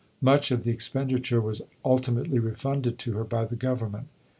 Much 0.19 0.49
of 0.49 0.63
the 0.63 0.71
expenditure 0.71 1.39
was 1.39 1.61
ultimately 1.85 2.39
refunded 2.39 2.97
to 2.97 3.11
her 3.13 3.23
by 3.23 3.45
the 3.45 3.55
Government. 3.55 4.07